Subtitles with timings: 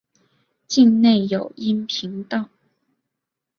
[0.65, 2.49] 境内有阴平道。